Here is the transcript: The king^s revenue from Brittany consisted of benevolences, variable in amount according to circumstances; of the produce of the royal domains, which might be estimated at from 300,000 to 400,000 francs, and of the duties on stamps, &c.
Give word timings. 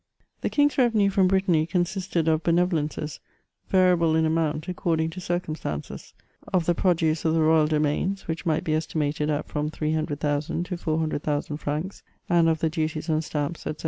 The 0.41 0.49
king^s 0.49 0.79
revenue 0.79 1.11
from 1.11 1.27
Brittany 1.27 1.67
consisted 1.67 2.27
of 2.27 2.41
benevolences, 2.41 3.19
variable 3.69 4.15
in 4.15 4.25
amount 4.25 4.67
according 4.67 5.11
to 5.11 5.21
circumstances; 5.21 6.15
of 6.51 6.65
the 6.65 6.73
produce 6.73 7.23
of 7.23 7.35
the 7.35 7.41
royal 7.41 7.67
domains, 7.67 8.27
which 8.27 8.43
might 8.43 8.63
be 8.63 8.73
estimated 8.73 9.29
at 9.29 9.47
from 9.47 9.69
300,000 9.69 10.63
to 10.65 10.75
400,000 10.77 11.57
francs, 11.57 12.01
and 12.27 12.49
of 12.49 12.61
the 12.61 12.69
duties 12.71 13.11
on 13.11 13.21
stamps, 13.21 13.61
&c. 13.61 13.75